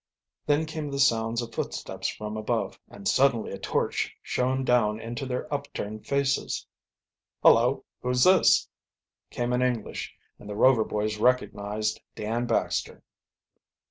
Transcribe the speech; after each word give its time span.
Then 0.47 0.65
came 0.65 0.89
the 0.89 0.97
sounds 0.97 1.43
of 1.43 1.53
footsteps 1.53 2.07
from 2.07 2.35
above 2.35 2.79
and 2.89 3.07
suddenly 3.07 3.51
a 3.51 3.59
torch 3.59 4.17
shone 4.23 4.65
down 4.65 4.99
into 4.99 5.27
their 5.27 5.45
upturned 5.53 6.07
faces. 6.07 6.65
"Hullo, 7.43 7.83
who's 8.01 8.23
this?" 8.23 8.67
came 9.29 9.53
in 9.53 9.61
English 9.61 10.15
and 10.39 10.49
the 10.49 10.55
Rover 10.55 10.83
boys 10.83 11.17
recognized 11.19 12.01
Dan 12.15 12.47
Baxter. 12.47 13.03